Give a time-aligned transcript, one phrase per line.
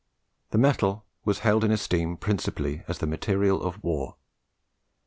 [0.49, 4.15] The metal was held in esteem principally as the material of war.